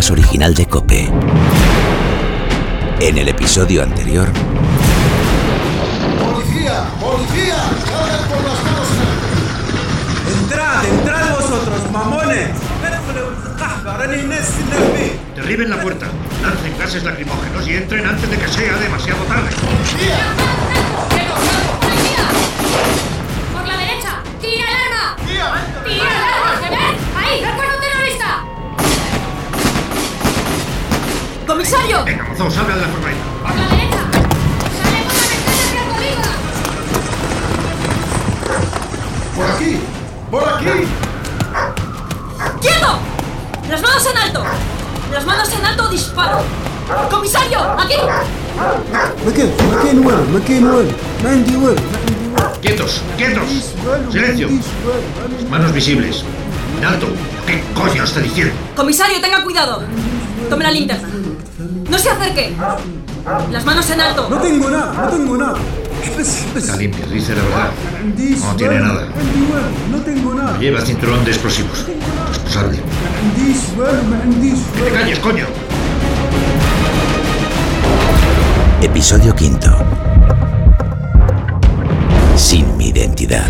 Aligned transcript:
podcast 0.00 0.10
original 0.12 0.54
de 0.54 0.66
Cope. 0.66 1.10
En 3.00 3.18
el 3.18 3.28
episodio 3.28 3.82
anterior. 3.82 4.30
¡Policía! 6.18 6.84
¡Policía! 6.98 7.56
¡Salgan 7.84 8.28
por 8.30 8.42
las 8.42 8.64
manos 8.64 8.88
en 10.26 10.38
¡Entrad! 10.38 10.84
¡Entrad 10.86 11.34
vosotros, 11.34 11.90
mamones! 11.92 12.48
Derriben 15.36 15.68
la 15.68 15.80
puerta, 15.82 16.06
lancen 16.42 16.78
gases 16.78 17.04
lacrimógenos 17.04 17.68
y 17.68 17.74
entren 17.74 18.06
antes 18.06 18.30
de 18.30 18.38
que 18.38 18.48
sea 18.48 18.76
demasiado 18.78 19.22
tarde. 19.24 19.50
¡Por 21.66 21.69
مكان 49.29 49.49
مكان 49.73 49.97
وين 50.05 50.17
مكان 50.35 50.63
وين 50.67 50.91
ما 51.23 51.29
عندي 51.29 51.55
وين 51.57 51.75
ما 51.75 51.99
عندي 51.99 52.15
وين 52.15 52.25
¡Quietos! 52.63 52.91
¡Quietos! 53.19 53.49
¡Silencio! 54.11 54.47
Manos 55.51 55.71
visibles. 55.73 56.23
En 56.79 56.83
alto. 56.85 57.07
¿Qué 57.47 57.61
coño 57.79 58.03
está 58.03 58.19
diciendo? 58.21 58.53
Comisario, 58.75 59.21
tenga 59.21 59.43
cuidado. 59.43 59.83
Tome 60.49 60.63
la 60.63 60.71
linterna. 60.71 61.07
No 61.91 61.97
se 61.97 62.09
acerque. 62.09 62.53
Las 63.51 63.63
manos 63.65 63.89
en 63.91 64.01
alto. 64.01 64.21
ما 64.29 64.39
tengo 64.41 64.69
nada 64.69 64.93
ما 64.97 65.07
tengo 65.15 65.37
nada 65.37 65.59
بس 66.19 66.29
بس 66.55 66.63
Está 66.69 66.75
limpio, 66.77 67.05
dice 67.13 67.33
la 67.37 67.43
verdad. 67.47 67.69
ما 67.93 67.99
عنديش 68.03 68.39
No 68.39 68.55
tiene 68.57 68.77
والو. 68.81 68.85
nada. 68.87 69.03
ما 69.05 69.21
عندي 69.21 69.41
والو 69.51 69.69
ما 69.91 69.99
tengo 70.07 70.33
nada 70.39 70.59
Lleva 70.59 70.81
cinturón 70.89 71.23
de 71.25 71.31
explosivos. 71.31 71.79
Responsable. 72.33 72.77
ما 72.81 73.09
عنديش 73.23 73.61
والو 73.77 74.01
ما 74.11 74.17
عنديش 74.23 74.59
¡Que 74.75 74.81
te 74.81 74.91
calles, 74.97 75.19
coño! 75.19 75.45
Episodio 78.82 79.36
quinto. 79.36 79.76
Sin 82.34 82.78
mi 82.78 82.88
identidad. 82.88 83.46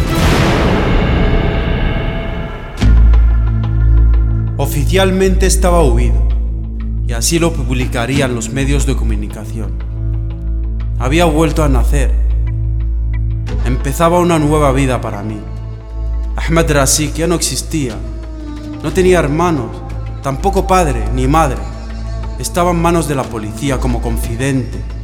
Oficialmente 4.57 5.47
estaba 5.47 5.85
huido, 5.85 6.27
y 7.07 7.13
así 7.13 7.39
lo 7.39 7.53
publicarían 7.53 8.35
los 8.35 8.51
medios 8.51 8.87
de 8.87 8.97
comunicación. 8.97 9.71
Había 10.99 11.27
vuelto 11.27 11.63
a 11.63 11.69
nacer. 11.69 12.13
Empezaba 13.65 14.19
una 14.19 14.41
nueva 14.41 14.73
vida 14.73 15.01
para 15.01 15.23
mí. 15.23 15.39
Ahmed 16.35 16.73
Rasik 16.73 17.15
ya 17.15 17.29
no 17.29 17.37
existía. 17.37 17.95
No 18.83 18.93
tenía 18.93 19.21
hermanos, 19.21 19.71
tampoco 20.25 20.67
padre 20.67 21.05
ni 21.15 21.29
madre. 21.29 21.59
Estaba 22.41 22.73
en 22.73 22.83
manos 22.83 23.07
de 23.07 23.15
la 23.15 23.23
policía 23.23 23.79
como 23.79 24.03
confidente. 24.03 25.00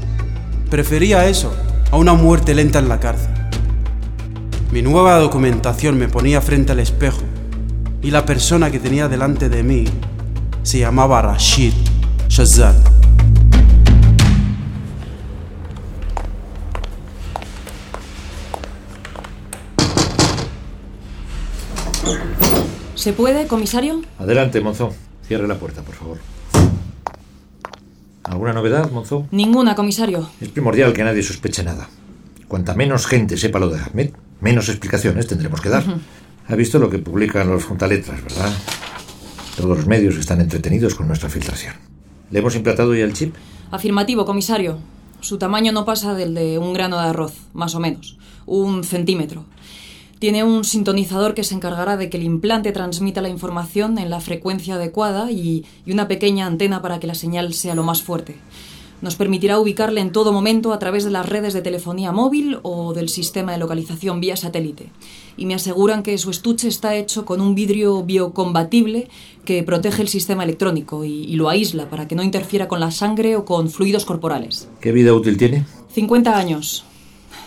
Prefería 0.70 1.26
eso 1.26 1.54
a 1.92 1.96
una 1.96 2.14
muerte 2.14 2.52
lenta 2.52 2.80
en 2.80 2.88
la 2.88 2.98
cárcel. 2.98 3.30
Mi 4.72 4.82
nueva 4.82 5.16
documentación 5.18 5.96
me 5.96 6.08
ponía 6.08 6.40
frente 6.40 6.72
al 6.72 6.80
espejo 6.80 7.22
y 8.02 8.10
la 8.10 8.26
persona 8.26 8.70
que 8.70 8.80
tenía 8.80 9.06
delante 9.06 9.48
de 9.48 9.62
mí 9.62 9.84
se 10.64 10.80
llamaba 10.80 11.22
Rashid 11.22 11.72
Shazad. 12.28 12.74
¿Se 22.96 23.12
puede, 23.12 23.46
comisario? 23.46 24.02
Adelante, 24.18 24.60
Monzón. 24.60 24.90
Cierre 25.28 25.46
la 25.46 25.54
puerta, 25.54 25.82
por 25.82 25.94
favor. 25.94 26.35
¿Alguna 28.26 28.52
novedad, 28.52 28.90
Monzón? 28.90 29.28
Ninguna, 29.30 29.76
comisario. 29.76 30.28
Es 30.40 30.48
primordial 30.48 30.92
que 30.92 31.04
nadie 31.04 31.22
sospeche 31.22 31.62
nada. 31.62 31.88
Cuanta 32.48 32.74
menos 32.74 33.06
gente 33.06 33.36
sepa 33.36 33.60
lo 33.60 33.68
de 33.68 33.80
Ahmed, 33.80 34.10
menos 34.40 34.68
explicaciones 34.68 35.26
tendremos 35.26 35.60
que 35.60 35.68
dar. 35.68 35.84
Ha 36.48 36.54
visto 36.56 36.78
lo 36.78 36.90
que 36.90 36.98
publican 36.98 37.48
los 37.48 37.64
juntaletras, 37.64 38.22
¿verdad? 38.22 38.52
Todos 39.56 39.78
los 39.78 39.86
medios 39.86 40.16
están 40.16 40.40
entretenidos 40.40 40.94
con 40.94 41.06
nuestra 41.06 41.28
filtración. 41.28 41.74
¿Le 42.30 42.40
hemos 42.40 42.56
implantado 42.56 42.94
ya 42.94 43.04
el 43.04 43.12
chip? 43.12 43.34
Afirmativo, 43.70 44.24
comisario. 44.24 44.78
Su 45.20 45.38
tamaño 45.38 45.72
no 45.72 45.84
pasa 45.84 46.14
del 46.14 46.34
de 46.34 46.58
un 46.58 46.72
grano 46.72 47.00
de 47.00 47.08
arroz, 47.08 47.34
más 47.54 47.74
o 47.74 47.80
menos. 47.80 48.18
Un 48.44 48.84
centímetro. 48.84 49.44
Tiene 50.18 50.44
un 50.44 50.64
sintonizador 50.64 51.34
que 51.34 51.44
se 51.44 51.54
encargará 51.54 51.96
de 51.96 52.08
que 52.08 52.16
el 52.16 52.22
implante 52.22 52.72
transmita 52.72 53.20
la 53.20 53.28
información 53.28 53.98
en 53.98 54.08
la 54.08 54.20
frecuencia 54.20 54.76
adecuada 54.76 55.30
y, 55.30 55.64
y 55.84 55.92
una 55.92 56.08
pequeña 56.08 56.46
antena 56.46 56.80
para 56.80 56.98
que 56.98 57.06
la 57.06 57.14
señal 57.14 57.52
sea 57.52 57.74
lo 57.74 57.82
más 57.82 58.02
fuerte. 58.02 58.36
Nos 59.02 59.16
permitirá 59.16 59.58
ubicarle 59.58 60.00
en 60.00 60.10
todo 60.10 60.32
momento 60.32 60.72
a 60.72 60.78
través 60.78 61.04
de 61.04 61.10
las 61.10 61.28
redes 61.28 61.52
de 61.52 61.60
telefonía 61.60 62.12
móvil 62.12 62.58
o 62.62 62.94
del 62.94 63.10
sistema 63.10 63.52
de 63.52 63.58
localización 63.58 64.20
vía 64.20 64.36
satélite. 64.36 64.90
Y 65.36 65.44
me 65.44 65.54
aseguran 65.54 66.02
que 66.02 66.16
su 66.16 66.30
estuche 66.30 66.66
está 66.66 66.94
hecho 66.94 67.26
con 67.26 67.42
un 67.42 67.54
vidrio 67.54 68.02
biocombatible 68.02 69.08
que 69.44 69.62
protege 69.62 70.00
el 70.00 70.08
sistema 70.08 70.44
electrónico 70.44 71.04
y, 71.04 71.24
y 71.24 71.36
lo 71.36 71.50
aísla 71.50 71.90
para 71.90 72.08
que 72.08 72.14
no 72.14 72.22
interfiera 72.22 72.68
con 72.68 72.80
la 72.80 72.90
sangre 72.90 73.36
o 73.36 73.44
con 73.44 73.68
fluidos 73.68 74.06
corporales. 74.06 74.66
¿Qué 74.80 74.92
vida 74.92 75.12
útil 75.12 75.36
tiene? 75.36 75.66
50 75.92 76.34
años. 76.34 76.86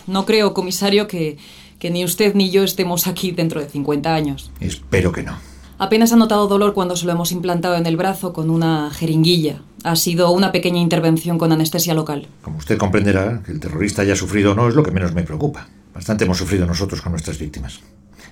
No 0.06 0.26
creo, 0.26 0.54
comisario, 0.54 1.08
que, 1.08 1.38
que 1.80 1.90
ni 1.90 2.04
usted 2.06 2.36
ni 2.36 2.52
yo 2.52 2.64
estemos 2.64 3.08
aquí 3.08 3.32
dentro 3.32 3.62
de 3.62 3.68
50 3.68 4.14
años. 4.14 4.52
Espero 4.60 5.12
que 5.12 5.24
no. 5.24 5.38
Apenas 5.80 6.12
ha 6.12 6.18
notado 6.18 6.48
dolor 6.48 6.74
cuando 6.74 6.98
se 6.98 7.06
lo 7.06 7.14
hemos 7.14 7.32
implantado 7.32 7.76
en 7.78 7.86
el 7.86 7.96
brazo 7.96 8.34
con 8.34 8.50
una 8.50 8.92
jeringuilla. 8.92 9.62
Ha 9.86 9.96
sido 9.96 10.30
una 10.32 10.52
pequeña 10.52 10.82
intervención 10.82 11.38
con 11.38 11.54
anestesia 11.54 11.94
local. 11.94 12.28
Como 12.42 12.58
usted 12.58 12.78
comprenderá, 12.78 13.42
que 13.46 13.54
el 13.54 13.62
terrorista 13.62 14.02
haya 14.02 14.18
sufrido 14.18 14.52
o 14.52 14.56
no 14.56 14.68
es 14.68 14.76
lo 14.76 14.84
que 14.84 14.92
menos 14.92 15.14
me 15.14 15.24
preocupa. 15.24 15.70
Bastante 15.94 16.26
hemos 16.26 16.38
sufrido 16.38 16.66
nosotros 16.66 17.02
con 17.02 17.14
nuestras 17.14 17.40
víctimas. 17.40 17.80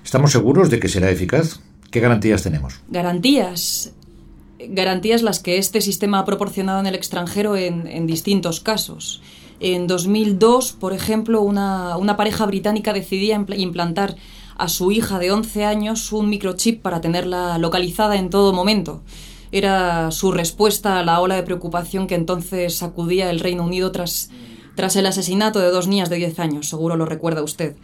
¿Estamos 0.04 0.30
seguros 0.30 0.68
de 0.68 0.78
que 0.78 0.88
será 0.88 1.10
eficaz? 1.10 1.60
¿Qué 1.90 2.00
garantías 2.00 2.42
tenemos? 2.42 2.80
Garantías. 2.88 3.92
Garantías 4.58 5.22
las 5.22 5.40
que 5.40 5.56
este 5.56 5.80
sistema 5.80 6.18
ha 6.18 6.24
proporcionado 6.26 6.80
en 6.80 6.86
el 6.86 6.94
extranjero 6.94 7.56
en, 7.56 7.86
en 7.86 8.06
distintos 8.06 8.60
casos. 8.60 9.22
En 9.60 9.86
2002, 9.86 10.72
por 10.72 10.92
ejemplo, 10.92 11.40
una, 11.42 12.16
pareja 12.16 12.46
británica 12.46 12.92
decidía 12.92 13.36
impl- 13.36 13.58
implantar 13.58 14.16
a 14.56 14.68
su 14.68 14.92
hija 14.92 15.18
de 15.18 15.32
11 15.32 15.64
años 15.64 16.12
un 16.12 16.28
microchip 16.28 16.82
para 16.82 17.00
tenerla 17.00 17.58
localizada 17.58 18.16
en 18.16 18.30
todo 18.30 18.52
momento. 18.52 19.02
Era 19.50 20.10
su 20.10 20.30
respuesta 20.32 20.98
a 20.98 21.04
la 21.04 21.20
ola 21.20 21.36
de 21.36 21.42
preocupación 21.42 22.06
que 22.06 22.14
entonces 22.14 22.76
sacudía 22.76 23.30
el 23.30 23.40
Reino 23.40 23.64
Unido 23.64 23.92
tras, 23.92 24.30
tras 24.76 24.94
el 24.96 25.06
asesinato 25.06 25.58
de 25.58 25.70
dos 25.70 25.88
niñas 25.88 26.10
de 26.10 26.16
10 26.16 26.38
años, 26.38 26.68
seguro 26.68 26.96
lo 26.96 27.06
recuerda 27.06 27.42
usted. 27.42 27.76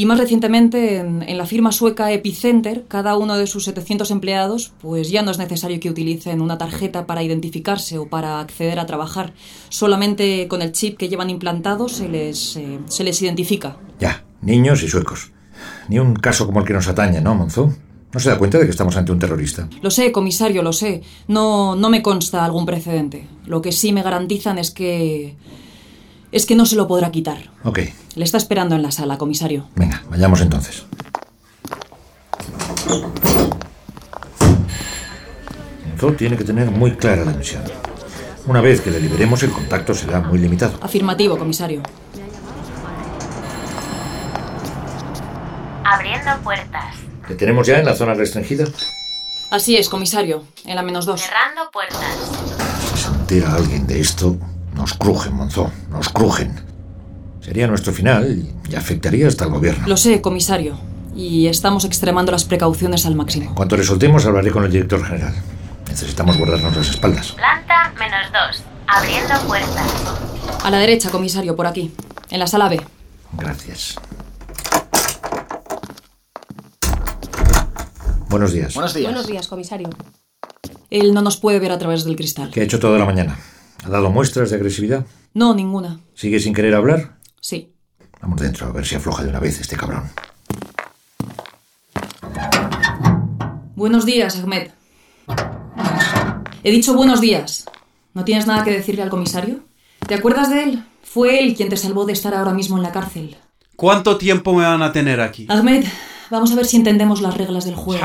Y 0.00 0.06
más 0.06 0.18
recientemente, 0.18 0.96
en, 0.96 1.22
en 1.28 1.36
la 1.36 1.44
firma 1.44 1.72
sueca 1.72 2.10
Epicenter, 2.10 2.86
cada 2.88 3.18
uno 3.18 3.36
de 3.36 3.46
sus 3.46 3.64
700 3.64 4.10
empleados, 4.10 4.72
pues 4.80 5.10
ya 5.10 5.20
no 5.20 5.30
es 5.30 5.36
necesario 5.36 5.78
que 5.78 5.90
utilicen 5.90 6.40
una 6.40 6.56
tarjeta 6.56 7.04
para 7.04 7.22
identificarse 7.22 7.98
o 7.98 8.08
para 8.08 8.40
acceder 8.40 8.78
a 8.78 8.86
trabajar. 8.86 9.34
Solamente 9.68 10.48
con 10.48 10.62
el 10.62 10.72
chip 10.72 10.96
que 10.96 11.10
llevan 11.10 11.28
implantado 11.28 11.90
se 11.90 12.08
les, 12.08 12.56
eh, 12.56 12.78
se 12.86 13.04
les 13.04 13.20
identifica. 13.20 13.76
Ya, 13.98 14.24
niños 14.40 14.82
y 14.82 14.88
suecos. 14.88 15.32
Ni 15.90 15.98
un 15.98 16.14
caso 16.14 16.46
como 16.46 16.60
el 16.60 16.66
que 16.66 16.72
nos 16.72 16.88
atañe, 16.88 17.20
¿no, 17.20 17.34
Monzón? 17.34 17.76
¿No 18.10 18.20
se 18.20 18.30
da 18.30 18.38
cuenta 18.38 18.56
de 18.56 18.64
que 18.64 18.70
estamos 18.70 18.96
ante 18.96 19.12
un 19.12 19.18
terrorista? 19.18 19.68
Lo 19.82 19.90
sé, 19.90 20.12
comisario, 20.12 20.62
lo 20.62 20.72
sé. 20.72 21.02
No, 21.28 21.76
no 21.76 21.90
me 21.90 22.00
consta 22.00 22.42
algún 22.46 22.64
precedente. 22.64 23.28
Lo 23.44 23.60
que 23.60 23.70
sí 23.70 23.92
me 23.92 24.02
garantizan 24.02 24.56
es 24.56 24.70
que... 24.70 25.36
es 26.32 26.46
que 26.46 26.54
no 26.54 26.66
se 26.66 26.76
lo 26.76 26.86
podrá 26.86 27.10
quitar. 27.10 27.50
Ok, 27.64 27.80
Le 28.14 28.24
está 28.24 28.38
esperando 28.38 28.74
en 28.76 28.82
la 28.82 28.90
sala, 28.90 29.18
comisario. 29.18 29.68
venga, 29.76 30.02
vayamos 30.10 30.40
entonces. 30.40 30.84
Monzón 35.88 36.16
tiene 36.16 36.36
que 36.36 36.44
tener 36.44 36.70
muy 36.70 36.92
clara 36.92 37.24
la 37.24 37.32
misión. 37.32 37.62
Una 38.46 38.60
vez 38.60 38.80
que 38.80 38.90
le 38.90 39.00
liberemos, 39.00 39.42
el 39.42 39.50
contacto 39.50 39.94
será 39.94 40.20
muy 40.20 40.38
limitado. 40.38 40.78
Afirmativo, 40.82 41.36
comisario. 41.38 41.82
Abriendo 45.84 46.30
puertas. 46.42 46.96
¿Le 47.28 47.34
tenemos 47.34 47.66
ya 47.66 47.78
en 47.78 47.84
la 47.84 47.94
zona 47.94 48.14
restringida? 48.14 48.64
Así 49.50 49.76
es, 49.76 49.88
comisario. 49.88 50.44
En 50.64 50.76
la 50.76 50.82
menos 50.82 51.04
dos. 51.06 51.20
Cerrando 51.20 51.70
puertas. 51.70 52.00
Si 52.94 53.02
se 53.02 53.08
entera 53.08 53.54
alguien 53.54 53.86
de 53.86 54.00
esto, 54.00 54.36
nos 54.80 54.94
crujen, 54.94 55.34
Monzón, 55.34 55.70
nos 55.90 56.08
crujen. 56.08 56.58
Sería 57.40 57.66
nuestro 57.66 57.92
final 57.92 58.48
y 58.68 58.74
afectaría 58.74 59.28
hasta 59.28 59.44
al 59.44 59.50
gobierno. 59.50 59.86
Lo 59.86 59.96
sé, 59.96 60.20
comisario. 60.22 60.78
y 61.14 61.48
estamos 61.48 61.84
extremando 61.84 62.30
las 62.32 62.44
precauciones 62.44 63.04
al 63.04 63.14
máximo. 63.16 63.48
En 63.50 63.54
cuanto 63.54 63.76
le 63.76 63.82
soltemos, 63.84 64.24
hablaré 64.24 64.50
con 64.52 64.64
el 64.64 64.70
director 64.70 65.04
general. 65.04 65.34
Necesitamos 65.88 66.38
guardarnos 66.38 66.74
las 66.76 66.88
espaldas. 66.88 67.32
Planta 67.32 67.92
menos 67.98 68.26
dos. 68.32 68.62
Abriendo 68.86 69.34
puertas. 69.46 69.90
A 70.64 70.70
la 70.70 70.78
derecha, 70.78 71.10
comisario, 71.10 71.56
por 71.56 71.66
aquí, 71.66 71.92
en 72.30 72.38
la 72.38 72.46
sala 72.46 72.68
B. 72.68 72.80
Gracias. 73.32 73.96
Buenos 78.28 78.52
días. 78.52 78.74
Buenos 78.74 78.94
días. 78.94 79.10
Buenos 79.12 79.26
días, 79.26 79.48
comisario. 79.48 79.90
Él 80.90 81.12
no 81.12 81.22
nos 81.22 81.36
puede 81.36 81.58
ver 81.58 81.72
a 81.72 81.78
través 81.78 82.04
del 82.04 82.16
cristal. 82.16 82.50
¿Qué 82.52 82.60
ha 82.60 82.64
hecho 82.64 82.78
toda 82.78 82.98
la 82.98 83.04
mañana? 83.04 83.36
¿Ha 83.84 83.88
dado 83.88 84.10
muestras 84.10 84.50
de 84.50 84.56
agresividad? 84.56 85.06
No, 85.32 85.54
ninguna. 85.54 86.00
¿Sigue 86.14 86.38
sin 86.38 86.52
querer 86.52 86.74
hablar? 86.74 87.16
Sí. 87.40 87.72
Vamos 88.20 88.40
dentro, 88.40 88.66
a 88.66 88.72
ver 88.72 88.84
si 88.84 88.94
afloja 88.94 89.22
de 89.22 89.30
una 89.30 89.40
vez 89.40 89.60
este 89.60 89.76
cabrón. 89.76 90.10
Buenos 93.74 94.04
días, 94.04 94.36
Ahmed. 94.36 94.68
He 96.62 96.70
dicho 96.70 96.94
buenos 96.94 97.22
días. 97.22 97.64
¿No 98.12 98.24
tienes 98.24 98.46
nada 98.46 98.64
que 98.64 98.72
decirle 98.72 99.02
al 99.02 99.08
comisario? 99.08 99.60
¿Te 100.06 100.14
acuerdas 100.14 100.50
de 100.50 100.64
él? 100.64 100.84
Fue 101.02 101.40
él 101.42 101.54
quien 101.56 101.70
te 101.70 101.76
salvó 101.78 102.04
de 102.04 102.12
estar 102.12 102.34
ahora 102.34 102.52
mismo 102.52 102.76
en 102.76 102.82
la 102.82 102.92
cárcel. 102.92 103.36
¿Cuánto 103.76 104.18
tiempo 104.18 104.52
me 104.52 104.64
van 104.64 104.82
a 104.82 104.92
tener 104.92 105.22
aquí? 105.22 105.46
Ahmed, 105.48 105.86
vamos 106.30 106.52
a 106.52 106.56
ver 106.56 106.66
si 106.66 106.76
entendemos 106.76 107.22
las 107.22 107.38
reglas 107.38 107.64
del 107.64 107.76
juego. 107.76 108.02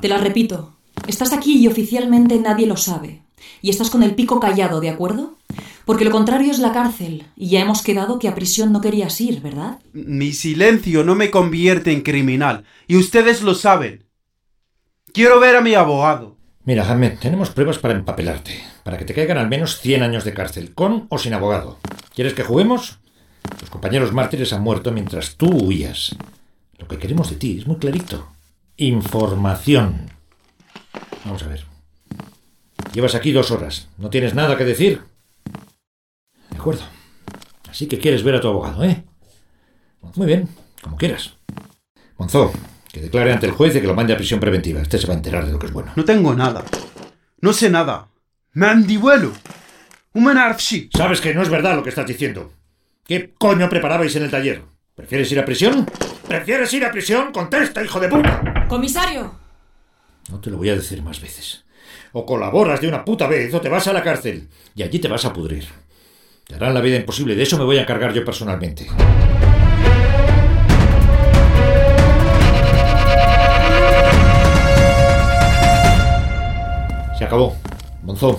Te 0.00 0.08
las 0.08 0.20
repito. 0.20 0.76
Estás 1.08 1.32
aquí 1.32 1.58
y 1.58 1.66
oficialmente 1.66 2.38
nadie 2.38 2.68
lo 2.68 2.76
sabe. 2.76 3.23
Y 3.62 3.70
estás 3.70 3.90
con 3.90 4.02
el 4.02 4.14
pico 4.14 4.40
callado, 4.40 4.80
¿de 4.80 4.90
acuerdo? 4.90 5.36
Porque 5.84 6.04
lo 6.04 6.10
contrario 6.10 6.50
es 6.50 6.58
la 6.58 6.72
cárcel. 6.72 7.26
Y 7.36 7.48
ya 7.48 7.60
hemos 7.60 7.82
quedado 7.82 8.18
que 8.18 8.28
a 8.28 8.34
prisión 8.34 8.72
no 8.72 8.80
querías 8.80 9.20
ir, 9.20 9.40
¿verdad? 9.40 9.78
Mi 9.92 10.32
silencio 10.32 11.04
no 11.04 11.14
me 11.14 11.30
convierte 11.30 11.92
en 11.92 12.02
criminal. 12.02 12.64
Y 12.86 12.96
ustedes 12.96 13.42
lo 13.42 13.54
saben. 13.54 14.04
Quiero 15.12 15.40
ver 15.40 15.56
a 15.56 15.60
mi 15.60 15.74
abogado. 15.74 16.36
Mira, 16.64 16.90
Ahmed, 16.90 17.18
tenemos 17.18 17.50
pruebas 17.50 17.78
para 17.78 17.94
empapelarte. 17.94 18.62
Para 18.82 18.96
que 18.96 19.04
te 19.04 19.14
caigan 19.14 19.38
al 19.38 19.48
menos 19.48 19.80
100 19.80 20.02
años 20.02 20.24
de 20.24 20.32
cárcel, 20.32 20.74
con 20.74 21.06
o 21.10 21.18
sin 21.18 21.34
abogado. 21.34 21.78
¿Quieres 22.14 22.32
que 22.32 22.42
juguemos? 22.42 22.98
Tus 23.58 23.68
compañeros 23.68 24.12
mártires 24.12 24.52
han 24.52 24.62
muerto 24.62 24.90
mientras 24.90 25.36
tú 25.36 25.48
huías. 25.48 26.16
Lo 26.78 26.88
que 26.88 26.98
queremos 26.98 27.28
de 27.30 27.36
ti 27.36 27.58
es 27.58 27.66
muy 27.66 27.76
clarito. 27.76 28.28
Información. 28.76 30.10
Vamos 31.24 31.42
a 31.42 31.48
ver. 31.48 31.73
Llevas 32.94 33.16
aquí 33.16 33.32
dos 33.32 33.50
horas. 33.50 33.88
¿No 33.98 34.08
tienes 34.08 34.34
nada 34.34 34.56
que 34.56 34.64
decir? 34.64 35.02
De 36.50 36.56
acuerdo. 36.56 36.84
Así 37.68 37.88
que 37.88 37.98
quieres 37.98 38.22
ver 38.22 38.36
a 38.36 38.40
tu 38.40 38.46
abogado, 38.46 38.84
¿eh? 38.84 39.02
Muy 40.14 40.26
bien, 40.26 40.48
como 40.80 40.96
quieras. 40.96 41.34
Monzó, 42.16 42.52
que 42.92 43.00
declare 43.00 43.32
ante 43.32 43.46
el 43.46 43.52
juez 43.52 43.74
y 43.74 43.80
que 43.80 43.88
lo 43.88 43.94
mande 43.94 44.12
a 44.12 44.16
prisión 44.16 44.38
preventiva. 44.38 44.80
Este 44.80 44.98
se 44.98 45.08
va 45.08 45.14
a 45.14 45.16
enterar 45.16 45.44
de 45.44 45.50
lo 45.50 45.58
que 45.58 45.66
es 45.66 45.72
bueno. 45.72 45.92
No 45.96 46.04
tengo 46.04 46.34
nada. 46.34 46.64
No 47.40 47.52
sé 47.52 47.68
nada. 47.68 48.06
Me 48.52 48.66
han 48.68 48.86
vuelo. 49.00 49.32
Un 50.12 50.30
Sabes 50.96 51.20
que 51.20 51.34
no 51.34 51.42
es 51.42 51.48
verdad 51.48 51.74
lo 51.74 51.82
que 51.82 51.88
estás 51.88 52.06
diciendo. 52.06 52.52
¿Qué 53.04 53.34
coño 53.36 53.68
preparabais 53.68 54.14
en 54.14 54.22
el 54.22 54.30
taller? 54.30 54.62
¿Prefieres 54.94 55.32
ir 55.32 55.40
a 55.40 55.44
prisión? 55.44 55.84
¿Prefieres 56.28 56.72
ir 56.72 56.84
a 56.84 56.92
prisión? 56.92 57.32
Contesta, 57.32 57.82
hijo 57.82 57.98
de 57.98 58.08
puta. 58.08 58.66
Comisario. 58.68 59.34
No 60.30 60.40
te 60.40 60.50
lo 60.50 60.58
voy 60.58 60.70
a 60.70 60.76
decir 60.76 61.02
más 61.02 61.20
veces. 61.20 61.63
O 62.16 62.24
colaboras 62.24 62.80
de 62.80 62.86
una 62.86 63.04
puta 63.04 63.26
vez 63.26 63.52
o 63.54 63.60
te 63.60 63.68
vas 63.68 63.88
a 63.88 63.92
la 63.92 64.00
cárcel. 64.00 64.48
Y 64.76 64.84
allí 64.84 65.00
te 65.00 65.08
vas 65.08 65.24
a 65.24 65.32
pudrir. 65.32 65.66
Te 66.46 66.54
harán 66.54 66.72
la 66.72 66.80
vida 66.80 66.94
imposible. 66.94 67.34
De 67.34 67.42
eso 67.42 67.58
me 67.58 67.64
voy 67.64 67.76
a 67.76 67.82
encargar 67.82 68.14
yo 68.14 68.24
personalmente. 68.24 68.86
Se 77.18 77.24
acabó. 77.24 77.56
Monzó, 78.04 78.38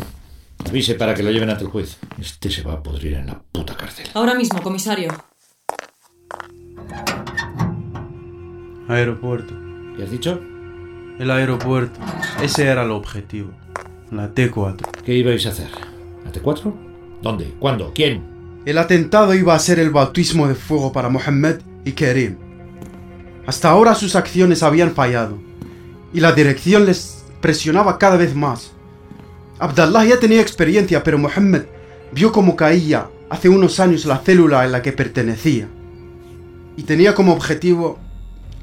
avise 0.66 0.96
para 0.96 1.14
que 1.14 1.24
lo 1.24 1.32
lleven 1.32 1.50
ante 1.50 1.66
el 1.66 1.70
juez. 1.70 1.98
Este 2.18 2.50
se 2.50 2.62
va 2.62 2.76
a 2.76 2.82
pudrir 2.82 3.16
en 3.16 3.28
la 3.28 3.42
puta 3.52 3.76
cárcel. 3.76 4.08
Ahora 4.14 4.36
mismo, 4.36 4.62
comisario. 4.62 5.12
Aeropuerto. 8.88 9.54
¿Qué 9.98 10.04
has 10.04 10.12
dicho? 10.12 10.40
El 11.20 11.30
aeropuerto. 11.30 12.00
Ese 12.42 12.68
era 12.68 12.84
el 12.84 12.92
objetivo. 12.92 13.65
La 14.16 14.34
T4. 14.34 15.04
¿Qué 15.04 15.14
ibais 15.14 15.46
a 15.46 15.50
hacer? 15.50 15.68
¿La 16.24 16.32
T4? 16.32 16.74
¿Dónde? 17.22 17.54
¿Cuándo? 17.60 17.92
¿Quién? 17.94 18.24
El 18.66 18.78
atentado 18.78 19.34
iba 19.34 19.54
a 19.54 19.60
ser 19.60 19.78
el 19.78 19.90
bautismo 19.90 20.48
de 20.48 20.56
fuego 20.56 20.94
para 20.94 21.10
Mohammed 21.10 21.58
y 21.84 21.92
Kerim. 21.92 22.38
Hasta 23.46 23.70
ahora 23.70 23.94
sus 23.94 24.16
acciones 24.16 24.64
habían 24.64 24.92
fallado 24.92 25.38
y 26.14 26.22
la 26.22 26.32
dirección 26.32 26.86
les 26.86 27.26
presionaba 27.42 27.98
cada 28.00 28.16
vez 28.16 28.34
más. 28.34 28.72
Abdallah 29.60 30.06
ya 30.06 30.20
tenía 30.20 30.42
experiencia, 30.42 31.04
pero 31.04 31.18
Mohammed 31.18 31.64
vio 32.14 32.32
cómo 32.32 32.56
caía 32.56 33.10
hace 33.30 33.50
unos 33.50 33.80
años 33.82 34.06
la 34.06 34.20
célula 34.20 34.64
en 34.64 34.72
la 34.72 34.82
que 34.82 34.94
pertenecía 34.94 35.68
y 36.78 36.84
tenía 36.84 37.14
como 37.14 37.34
objetivo 37.34 38.00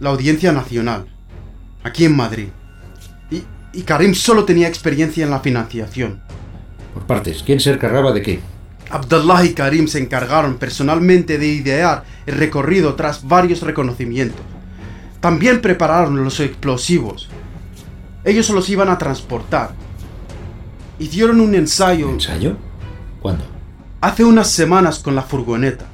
la 0.01 0.11
audiencia 0.11 0.51
nacional, 0.53 1.07
aquí 1.83 2.07
en 2.07 2.17
Madrid. 2.17 2.49
Y, 3.73 3.83
Karim 3.83 4.15
solo 4.15 4.45
tenía 4.45 4.69
experiencia 4.69 5.25
en 5.25 5.31
la 5.31 5.41
financiación. 5.41 6.21
Por 6.95 7.07
partes. 7.07 7.43
¿Quién 7.43 7.61
se 7.61 7.73
encargaba 7.73 8.13
de 8.13 8.23
qué? 8.23 8.41
Abdallah 8.91 9.45
y 9.45 9.55
Karim 9.55 9.89
se 9.89 9.99
encargaron 9.99 10.59
personalmente 10.59 11.39
de 11.39 11.47
idear 11.47 12.05
el 12.27 12.37
recorrido 12.37 12.95
tras 12.95 13.27
varios 13.27 13.63
reconocimientos. 13.63 14.43
También 15.21 15.63
prepararon 15.63 16.23
los 16.23 16.41
explosivos. 16.41 17.29
Ellos 18.25 18.51
los 18.51 18.69
iban 18.69 18.91
a 18.91 18.99
transportar. 18.99 19.73
Hicieron 20.99 21.41
un 21.41 21.55
ensayo 21.55 22.11
¿Ensayo? 22.11 22.57
¿Cuándo? 23.21 23.45
hace 24.03 24.25
unas 24.25 24.51
semanas 24.51 24.99
con 24.99 25.15
la 25.15 25.23
furgoneta. 25.23 25.87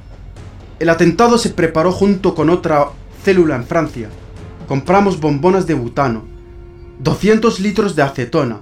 El 0.79 0.89
atentado 0.89 1.37
se 1.37 1.51
preparó 1.51 1.91
junto 1.91 2.33
con 2.33 2.49
otra 2.49 2.87
célula 3.23 3.55
en 3.55 3.65
Francia. 3.65 4.09
Compramos 4.67 5.19
bombonas 5.19 5.67
de 5.67 5.75
butano, 5.75 6.23
200 6.99 7.61
litros 7.61 7.95
de 7.95 8.01
acetona, 8.01 8.59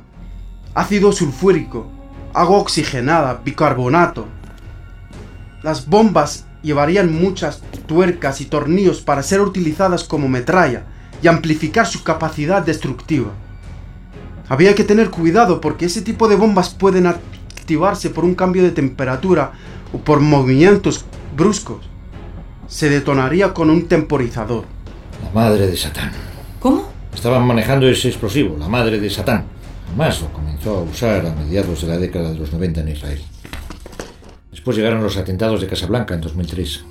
ácido 0.76 1.12
sulfúrico, 1.12 1.88
agua 2.36 2.60
oxigenada, 2.60 3.42
bicarbonato. 3.44 4.28
Las 5.64 5.88
bombas 5.88 6.46
llevarían 6.62 7.12
muchas 7.12 7.64
tuercas 7.88 8.40
y 8.40 8.46
tornillos 8.46 9.02
para 9.02 9.24
ser 9.24 9.42
utilizadas 9.42 10.04
como 10.04 10.28
metralla 10.28 10.84
y 11.24 11.28
amplificar 11.28 11.88
su 11.88 12.04
capacidad 12.04 12.64
destructiva. 12.64 13.32
Había 14.50 14.76
que 14.76 14.84
tener 14.84 15.10
cuidado 15.10 15.60
porque 15.60 15.86
ese 15.86 16.04
tipo 16.04 16.28
de 16.28 16.36
bombas 16.36 16.70
pueden 16.70 17.08
activarse 17.08 18.12
por 18.12 18.24
un 18.24 18.36
cambio 18.36 18.62
de 18.62 18.72
temperatura 18.72 19.54
o 19.92 19.98
por 19.98 20.20
movimientos 20.20 21.06
bruscos. 21.36 21.90
Se 22.68 22.88
detonaría 22.88 23.56
con 23.56 23.72
un 23.72 23.88
temporizador. 23.88 24.66
La 25.24 25.32
madre 25.32 25.66
de 25.66 25.76
Satán. 25.76 26.27
Estaban 27.18 27.48
manejando 27.48 27.90
ese 27.90 28.10
explosivo, 28.10 28.56
la 28.60 28.70
madre 28.70 29.00
de 29.00 29.10
Satán. 29.10 29.46
Más 29.98 30.22
lo 30.22 30.32
comenzó 30.32 30.78
a 30.78 30.82
usar 30.84 31.26
a 31.26 31.34
mediados 31.34 31.82
de 31.82 31.88
la 31.88 31.98
década 31.98 32.30
de 32.30 32.38
los 32.38 32.54
90 32.54 32.82
en 32.82 32.90
Israel. 32.90 33.20
Después 34.52 34.78
llegaron 34.78 35.02
los 35.02 35.18
atentados 35.18 35.60
de 35.60 35.66
Casablanca 35.66 36.14
en 36.14 36.22
2003, 36.22 36.86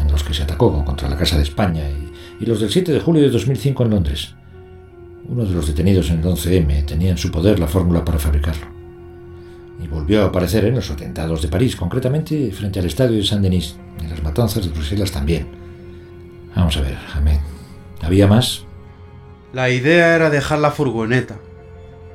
en 0.00 0.10
los 0.10 0.24
que 0.24 0.32
se 0.32 0.44
atacó 0.44 0.82
contra 0.82 1.10
la 1.10 1.16
Casa 1.18 1.36
de 1.36 1.42
España, 1.42 1.82
y, 1.90 2.42
y 2.42 2.46
los 2.46 2.58
del 2.58 2.70
7 2.70 2.90
de 2.90 3.00
julio 3.00 3.22
de 3.22 3.28
2005 3.28 3.84
en 3.84 3.90
Londres. 3.90 4.34
Uno 5.28 5.44
de 5.44 5.52
los 5.52 5.66
detenidos 5.66 6.08
en 6.08 6.20
el 6.20 6.24
11M 6.24 6.86
tenía 6.86 7.10
en 7.10 7.18
su 7.18 7.30
poder 7.30 7.58
la 7.60 7.68
fórmula 7.68 8.02
para 8.02 8.18
fabricarlo. 8.18 8.66
Y 9.84 9.86
volvió 9.88 10.22
a 10.22 10.28
aparecer 10.28 10.64
en 10.64 10.76
los 10.76 10.90
atentados 10.90 11.42
de 11.42 11.48
París, 11.48 11.76
concretamente 11.76 12.50
frente 12.52 12.78
al 12.78 12.86
estadio 12.86 13.18
de 13.18 13.24
Saint-Denis, 13.24 13.76
en 14.00 14.08
las 14.08 14.22
matanzas 14.22 14.64
de 14.64 14.70
Bruselas 14.70 15.12
también. 15.12 15.48
Vamos 16.56 16.78
a 16.78 16.80
ver, 16.80 16.96
Ahmed. 17.14 17.40
¿Había 18.00 18.26
más? 18.26 18.64
La 19.52 19.68
idea 19.68 20.14
era 20.14 20.30
dejar 20.30 20.60
la 20.60 20.70
furgoneta, 20.70 21.36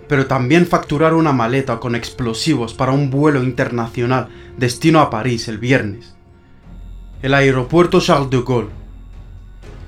pero 0.07 0.25
también 0.25 0.65
facturar 0.65 1.13
una 1.13 1.33
maleta 1.33 1.81
con 1.81 1.93
explosivos 1.93 2.73
para 2.73 2.93
un 2.93 3.09
vuelo 3.09 3.43
internacional 3.43 4.29
destino 4.57 5.01
a 5.01 5.09
París 5.09 5.49
el 5.49 5.57
viernes. 5.57 6.15
El 7.21 7.33
aeropuerto 7.33 7.99
Charles 7.99 8.29
de 8.29 8.41
Gaulle. 8.41 8.69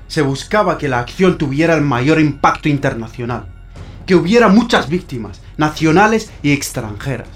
Se 0.08 0.20
buscaba 0.20 0.76
que 0.76 0.88
la 0.88 0.98
acción 0.98 1.38
tuviera 1.38 1.74
el 1.74 1.82
mayor 1.82 2.20
impacto 2.20 2.68
internacional, 2.68 3.46
que 4.06 4.14
hubiera 4.14 4.48
muchas 4.48 4.90
víctimas, 4.90 5.40
nacionales 5.56 6.30
y 6.42 6.52
extranjeras, 6.52 7.28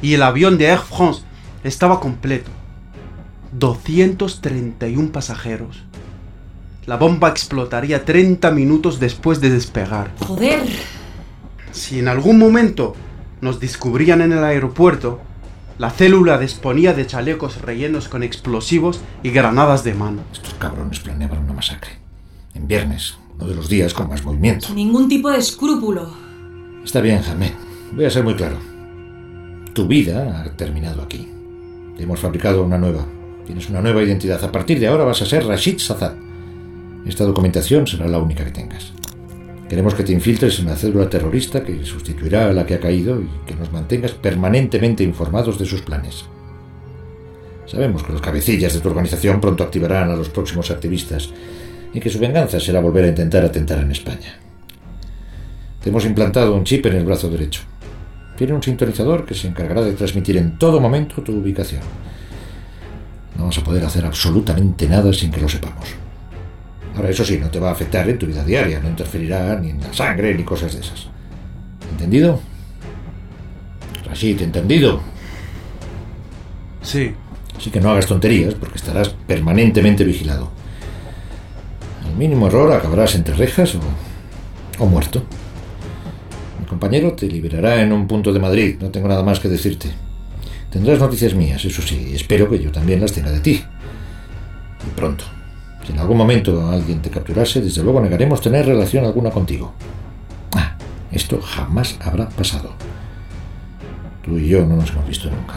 y 0.00 0.14
el 0.14 0.22
avión 0.22 0.58
de 0.58 0.66
Air 0.66 0.78
France 0.78 1.22
estaba 1.64 1.98
completo. 1.98 2.52
231 3.52 5.10
pasajeros. 5.10 5.82
La 6.86 6.96
bomba 6.96 7.30
explotaría 7.30 8.04
30 8.04 8.52
minutos 8.52 9.00
después 9.00 9.40
de 9.40 9.50
despegar. 9.50 10.12
Joder. 10.20 10.62
Si 11.72 11.98
en 11.98 12.06
algún 12.06 12.38
momento 12.38 12.94
nos 13.40 13.58
descubrían 13.58 14.20
en 14.20 14.32
el 14.32 14.44
aeropuerto, 14.44 15.20
la 15.78 15.90
célula 15.90 16.38
disponía 16.38 16.92
de 16.92 17.06
chalecos 17.06 17.60
rellenos 17.60 18.08
con 18.08 18.22
explosivos 18.22 19.00
y 19.24 19.30
granadas 19.30 19.82
de 19.82 19.94
mano. 19.94 20.22
Estos 20.32 20.54
cabrones 20.54 21.00
planeaban 21.00 21.40
una 21.40 21.54
masacre. 21.54 21.90
En 22.54 22.68
viernes, 22.68 23.18
uno 23.34 23.48
de 23.48 23.56
los 23.56 23.68
días 23.68 23.92
con 23.92 24.08
más 24.08 24.24
movimiento. 24.24 24.72
Ningún 24.72 25.08
tipo 25.08 25.28
de 25.28 25.38
escrúpulo. 25.38 26.08
Está 26.84 27.00
bien, 27.00 27.20
Jaime. 27.20 27.52
Voy 27.92 28.04
a 28.04 28.10
ser 28.10 28.22
muy 28.22 28.34
claro. 28.34 28.58
Tu 29.74 29.88
vida 29.88 30.40
ha 30.40 30.56
terminado 30.56 31.02
aquí. 31.02 31.28
Te 31.96 32.04
hemos 32.04 32.20
fabricado 32.20 32.62
una 32.62 32.78
nueva. 32.78 33.04
Tienes 33.44 33.68
una 33.68 33.80
nueva 33.80 34.04
identidad. 34.04 34.42
A 34.44 34.52
partir 34.52 34.78
de 34.78 34.86
ahora 34.86 35.02
vas 35.02 35.20
a 35.20 35.26
ser 35.26 35.44
Rashid 35.44 35.78
Sazad. 35.78 36.25
Esta 37.06 37.24
documentación 37.24 37.86
será 37.86 38.08
la 38.08 38.18
única 38.18 38.44
que 38.44 38.50
tengas. 38.50 38.92
Queremos 39.68 39.94
que 39.94 40.02
te 40.02 40.12
infiltres 40.12 40.58
en 40.58 40.66
la 40.66 40.76
célula 40.76 41.08
terrorista 41.08 41.62
que 41.62 41.84
sustituirá 41.84 42.48
a 42.48 42.52
la 42.52 42.66
que 42.66 42.74
ha 42.74 42.80
caído 42.80 43.20
y 43.20 43.28
que 43.46 43.54
nos 43.54 43.72
mantengas 43.72 44.12
permanentemente 44.12 45.04
informados 45.04 45.58
de 45.58 45.66
sus 45.66 45.82
planes. 45.82 46.24
Sabemos 47.66 48.02
que 48.02 48.12
los 48.12 48.20
cabecillas 48.20 48.74
de 48.74 48.80
tu 48.80 48.88
organización 48.88 49.40
pronto 49.40 49.64
activarán 49.64 50.10
a 50.10 50.16
los 50.16 50.28
próximos 50.28 50.70
activistas 50.70 51.30
y 51.92 52.00
que 52.00 52.10
su 52.10 52.18
venganza 52.18 52.60
será 52.60 52.80
volver 52.80 53.04
a 53.04 53.08
intentar 53.08 53.44
atentar 53.44 53.78
en 53.78 53.90
España. 53.90 54.38
Te 55.82 55.90
hemos 55.90 56.04
implantado 56.04 56.54
un 56.54 56.64
chip 56.64 56.86
en 56.86 56.96
el 56.96 57.04
brazo 57.04 57.28
derecho. 57.28 57.62
Tiene 58.36 58.52
un 58.52 58.62
sintonizador 58.62 59.24
que 59.24 59.34
se 59.34 59.48
encargará 59.48 59.82
de 59.82 59.92
transmitir 59.92 60.36
en 60.36 60.58
todo 60.58 60.80
momento 60.80 61.22
tu 61.22 61.32
ubicación. 61.32 61.82
No 63.36 63.46
vas 63.46 63.58
a 63.58 63.64
poder 63.64 63.84
hacer 63.84 64.04
absolutamente 64.04 64.88
nada 64.88 65.12
sin 65.12 65.30
que 65.30 65.40
lo 65.40 65.48
sepamos. 65.48 66.05
Ahora, 66.96 67.10
eso 67.10 67.24
sí, 67.24 67.38
no 67.38 67.50
te 67.50 67.60
va 67.60 67.68
a 67.68 67.72
afectar 67.72 68.08
en 68.08 68.18
tu 68.18 68.26
vida 68.26 68.42
diaria, 68.42 68.80
no 68.80 68.88
interferirá 68.88 69.58
ni 69.60 69.70
en 69.70 69.80
la 69.80 69.92
sangre 69.92 70.34
ni 70.34 70.42
cosas 70.44 70.74
de 70.74 70.80
esas. 70.80 71.08
¿Entendido? 71.92 72.40
Rashid, 74.06 74.40
¿entendido? 74.40 75.00
Sí, 76.82 77.14
Así 77.56 77.70
que 77.70 77.80
no 77.80 77.90
hagas 77.90 78.06
tonterías 78.06 78.54
porque 78.54 78.76
estarás 78.76 79.08
permanentemente 79.26 80.04
vigilado. 80.04 80.50
Al 82.04 82.16
mínimo 82.16 82.46
error 82.46 82.72
acabarás 82.72 83.14
entre 83.14 83.34
rejas 83.34 83.74
o, 83.74 83.80
o 84.78 84.86
muerto. 84.86 85.24
Mi 86.60 86.66
compañero 86.66 87.12
te 87.12 87.26
liberará 87.26 87.80
en 87.80 87.92
un 87.92 88.06
punto 88.06 88.32
de 88.32 88.40
Madrid, 88.40 88.76
no 88.80 88.90
tengo 88.90 89.08
nada 89.08 89.22
más 89.22 89.40
que 89.40 89.48
decirte. 89.48 89.90
Tendrás 90.70 90.98
noticias 90.98 91.34
mías, 91.34 91.64
eso 91.64 91.80
sí, 91.80 92.12
espero 92.14 92.50
que 92.50 92.58
yo 92.58 92.70
también 92.70 93.00
las 93.00 93.12
tenga 93.12 93.30
de 93.30 93.40
ti. 93.40 93.62
Y 94.86 94.90
pronto. 94.94 95.24
Si 95.86 95.92
en 95.92 96.00
algún 96.00 96.16
momento 96.16 96.68
alguien 96.68 97.00
te 97.00 97.10
capturase, 97.10 97.60
desde 97.60 97.82
luego 97.82 98.00
negaremos 98.00 98.40
tener 98.40 98.66
relación 98.66 99.04
alguna 99.04 99.30
contigo. 99.30 99.72
Ah, 100.56 100.76
esto 101.12 101.40
jamás 101.40 101.96
habrá 102.00 102.28
pasado. 102.28 102.72
Tú 104.22 104.36
y 104.36 104.48
yo 104.48 104.66
no 104.66 104.74
nos 104.76 104.90
hemos 104.90 105.06
visto 105.06 105.30
nunca. 105.30 105.54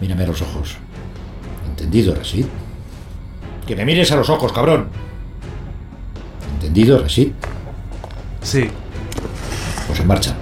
Mírame 0.00 0.24
a 0.24 0.26
los 0.26 0.42
ojos. 0.42 0.76
¿Entendido, 1.70 2.14
Rashid? 2.14 2.44
Que 3.66 3.74
me 3.74 3.84
mires 3.86 4.12
a 4.12 4.16
los 4.16 4.28
ojos, 4.28 4.52
cabrón. 4.52 4.88
¿Entendido, 6.54 7.00
Rashid? 7.00 7.32
sí. 8.42 8.68
Pues 9.86 10.00
en 10.00 10.06
marcha. 10.06 10.36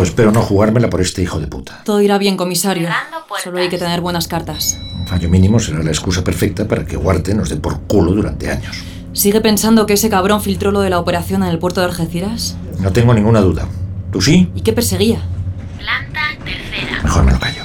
Espero 0.00 0.32
no 0.32 0.40
jugármela 0.42 0.88
por 0.88 1.00
este 1.00 1.22
hijo 1.22 1.40
de 1.40 1.48
puta. 1.48 1.82
Todo 1.84 2.00
irá 2.00 2.16
bien, 2.16 2.36
comisario. 2.36 2.88
Solo 3.42 3.58
hay 3.58 3.68
que 3.68 3.78
tener 3.78 4.00
buenas 4.00 4.28
cartas. 4.28 4.78
Un 4.98 5.06
fallo 5.06 5.28
mínimo 5.28 5.58
será 5.58 5.82
la 5.82 5.90
excusa 5.90 6.22
perfecta 6.22 6.66
para 6.66 6.86
que 6.86 6.96
Huarte 6.96 7.34
nos 7.34 7.48
dé 7.48 7.56
por 7.56 7.80
culo 7.82 8.12
durante 8.12 8.50
años. 8.50 8.76
¿Sigue 9.12 9.40
pensando 9.40 9.84
que 9.84 9.94
ese 9.94 10.08
cabrón 10.08 10.40
filtró 10.40 10.70
lo 10.70 10.80
de 10.80 10.88
la 10.90 10.98
operación 10.98 11.42
en 11.42 11.50
el 11.50 11.58
puerto 11.58 11.80
de 11.80 11.88
Algeciras? 11.88 12.56
No 12.78 12.92
tengo 12.92 13.12
ninguna 13.12 13.40
duda. 13.40 13.66
¿Tú 14.10 14.22
sí? 14.22 14.50
¿Y 14.54 14.62
qué 14.62 14.72
perseguía? 14.72 15.20
Planta 15.78 16.20
tercera. 16.44 17.02
Mejor 17.02 17.24
me 17.24 17.32
lo 17.32 17.38
callo. 17.38 17.62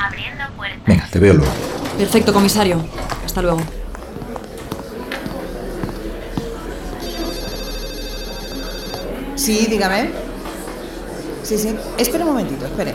Abriendo 0.00 0.44
puertas. 0.56 0.86
Venga, 0.86 1.08
te 1.10 1.18
veo 1.18 1.34
luego. 1.34 1.52
Perfecto, 1.98 2.32
comisario. 2.32 2.80
Hasta 3.24 3.42
luego. 3.42 3.60
Sí, 9.34 9.66
dígame. 9.68 10.21
Sí, 11.52 11.58
sí. 11.58 11.76
Espere 11.98 12.24
un 12.24 12.30
momentito, 12.30 12.64
espere. 12.64 12.94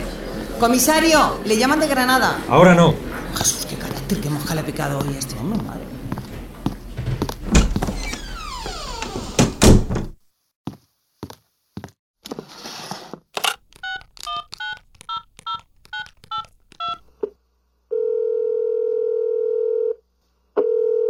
Comisario, 0.60 1.42
le 1.46 1.58
llaman 1.58 1.80
de 1.80 1.88
Granada. 1.88 2.40
Ahora 2.50 2.74
no. 2.74 2.96
Jesús, 3.38 3.68
qué 3.70 3.76
carácter, 3.76 4.20
qué 4.20 4.32
mosca 4.32 4.56
le 4.56 4.62
ha 4.62 4.66
picado 4.66 4.98
hoy 4.98 5.16
a 5.16 5.20
este 5.20 5.38
hombre, 5.38 5.62
madre. 5.62 5.86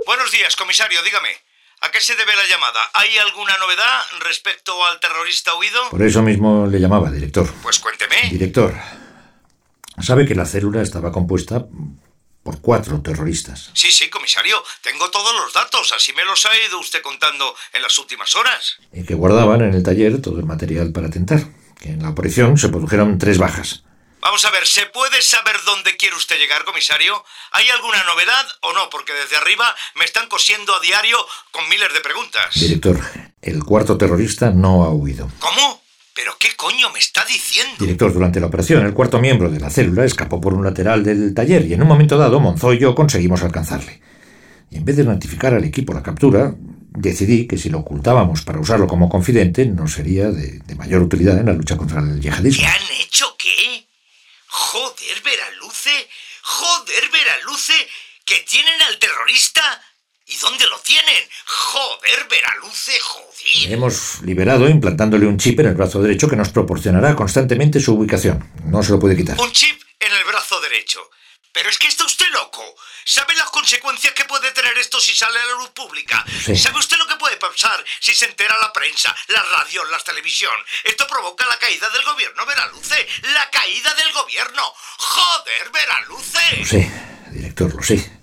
Buenos 0.06 0.32
días, 0.34 0.54
comisario, 0.58 1.01
dígame. 1.01 1.47
¿A 1.88 1.91
qué 1.91 2.01
se 2.01 2.17
debe 2.17 2.36
la 2.36 2.46
llamada? 2.50 2.82
¿Hay 2.96 3.17
alguna 3.17 3.58
novedad 3.60 4.01
respecto 4.20 4.74
al 4.86 5.00
terrorista 5.00 5.56
huido? 5.56 5.89
Por 5.89 6.03
eso 6.03 6.22
mismo 6.22 6.67
le 6.67 6.82
llamaba, 6.82 7.10
director. 7.10 7.50
Pues 7.63 7.79
cuénteme. 7.79 8.29
Director, 8.29 8.75
sabe 10.01 10.25
que 10.25 10.36
la 10.36 10.46
célula 10.46 10.82
estaba 10.82 11.13
compuesta 11.13 11.65
por 12.44 12.60
cuatro 12.60 13.01
terroristas. 13.01 13.72
Sí, 13.74 13.89
sí, 13.89 14.10
comisario. 14.10 14.62
Tengo 14.82 15.10
todos 15.12 15.34
los 15.36 15.53
datos. 15.53 15.94
Así 15.94 16.12
me 16.12 16.25
los 16.25 16.46
ha 16.46 16.51
ido 16.67 16.77
usted 16.77 17.01
contando 17.01 17.56
en 17.72 17.82
las 17.82 17.98
últimas 18.00 18.36
horas. 18.36 18.79
y 18.91 19.06
que 19.06 19.15
guardaban 19.15 19.62
en 19.62 19.74
el 19.74 19.84
taller 19.84 20.22
todo 20.22 20.39
el 20.39 20.46
material 20.46 20.91
para 20.91 21.08
atentar. 21.08 21.39
Que 21.79 21.91
en 21.91 22.03
la 22.03 22.10
operación 22.10 22.58
se 22.58 22.67
produjeron 22.67 23.17
tres 23.17 23.38
bajas. 23.38 23.86
Vamos 24.21 24.43
a 24.45 24.51
ver, 24.51 24.65
¿se 24.65 24.86
puede 24.88 25.21
saber 25.21 25.55
dónde 25.65 25.95
quiere 25.95 26.15
usted 26.15 26.38
llegar, 26.38 26.65
comisario? 26.65 27.24
¿Hay 27.51 27.69
alguna 27.69 28.03
novedad 28.03 28.45
o 28.62 28.74
no? 28.74 28.89
Porque 28.89 29.13
desde 29.13 29.38
arriba 29.38 29.74
me 29.95 30.05
están 30.05 30.27
cosiendo 30.27 30.75
a 30.75 30.79
diario 30.79 31.17
con 31.51 31.67
miles 31.69 31.93
de 31.93 32.01
preguntas. 32.01 32.53
Director, 32.55 33.00
el 33.41 33.63
cuarto 33.63 33.97
terrorista 33.97 34.50
no 34.51 34.83
ha 34.83 34.89
huido. 34.89 35.31
¿Cómo? 35.39 35.81
¿Pero 36.13 36.36
qué 36.39 36.50
coño 36.55 36.89
me 36.91 37.00
está 37.00 37.24
diciendo? 37.25 37.75
Director, 37.77 38.12
durante 38.12 38.39
la 38.39 38.47
operación, 38.47 38.86
el 38.86 38.93
cuarto 38.93 39.19
miembro 39.19 39.50
de 39.50 39.59
la 39.59 39.69
célula 39.69 40.03
escapó 40.03 40.41
por 40.41 40.55
un 40.55 40.63
lateral 40.63 41.03
del 41.03 41.33
taller 41.36 41.65
y 41.65 41.74
en 41.74 41.81
un 41.83 41.88
momento 41.88 42.17
dado 42.17 42.39
Monzó 42.39 42.74
y 42.74 42.79
yo 42.79 42.95
conseguimos 42.95 43.43
alcanzarle. 43.43 44.01
Y 44.71 44.77
en 44.77 44.86
vez 44.86 44.97
de 44.97 45.03
notificar 45.03 45.53
al 45.53 45.63
equipo 45.63 45.93
la 45.93 46.01
captura, 46.01 46.55
decidí 46.57 47.47
que 47.47 47.57
si 47.57 47.69
lo 47.69 47.77
ocultábamos 47.79 48.41
para 48.41 48.59
usarlo 48.59 48.88
como 48.88 49.09
confidente, 49.09 49.65
nos 49.67 49.93
sería 49.93 50.31
de, 50.31 50.59
de 50.59 50.75
mayor 50.75 51.03
utilidad 51.03 51.38
en 51.38 51.45
la 51.45 51.53
lucha 51.53 51.77
contra 51.77 52.00
el 52.00 52.19
yihadismo. 52.19 52.63
¿Qué 52.63 52.67
han 52.67 53.00
hecho 53.00 53.36
qué? 53.38 53.86
Joder, 54.47 55.21
Veraluce. 55.24 56.09
Joder, 56.41 57.03
Veraluce. 57.12 57.74
¿Que 58.38 58.44
tienen 58.44 58.79
al 58.84 59.00
terrorista? 59.00 59.82
¿Y 60.27 60.36
dónde 60.36 60.67
lo 60.67 60.77
tienen? 60.82 61.27
Joder, 61.48 62.27
Veraluce, 62.29 63.00
joder. 63.00 63.74
hemos 63.74 64.22
liberado 64.22 64.70
implantándole 64.70 65.25
un 65.25 65.39
chip 65.39 65.60
en 65.60 65.65
el 65.65 65.74
brazo 65.74 66.03
derecho 66.03 66.29
que 66.29 66.36
nos 66.36 66.50
proporcionará 66.50 67.15
constantemente 67.15 67.79
su 67.79 67.96
ubicación. 67.96 68.48
No 68.65 68.84
se 68.84 68.91
lo 68.91 69.00
puede 69.00 69.17
quitar. 69.17 69.39
Un 69.39 69.51
chip 69.51 69.82
en 70.00 70.13
el 70.13 70.24
brazo 70.25 70.62
derecho. 70.62 71.10
Pero 71.51 71.67
es 71.67 71.79
que 71.79 71.88
está 71.88 72.06
usted 72.06 72.27
loco. 72.32 72.63
¿Sabe 73.06 73.34
las 73.34 73.50
consecuencias 73.50 74.13
que 74.13 74.25
puede 74.25 74.51
tener 74.51 74.77
esto 74.77 75.00
si 75.01 75.15
sale 75.15 75.39
a 75.39 75.46
la 75.46 75.53
luz 75.53 75.70
pública? 75.70 76.24
Sí. 76.46 76.56
¿Sabe 76.56 76.77
usted 76.77 76.98
lo 76.98 77.08
que 77.08 77.15
puede 77.15 77.38
pasar 77.38 77.84
si 78.00 78.13
se 78.13 78.25
entera 78.25 78.56
la 78.60 78.72
prensa, 78.72 79.15
la 79.29 79.41
radio, 79.41 79.84
la 79.86 79.98
televisión? 79.98 80.53
Esto 80.84 81.08
provoca 81.08 81.44
la 81.48 81.58
caída 81.58 81.89
del 81.89 82.03
gobierno, 82.03 82.46
Veraluce. 82.46 83.08
La 83.34 83.50
caída 83.50 83.96
del 83.96 84.13
gobierno. 84.13 84.62
Joder, 85.00 85.72
Veraluce. 85.72 86.58
Lo 86.60 86.65
sé, 86.67 86.91
director, 87.32 87.74
lo 87.74 87.82
sé. 87.82 88.16